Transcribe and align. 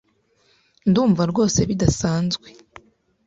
Ndumva 0.89 1.21
rwose 1.31 1.59
bidasanzwe. 1.69 2.47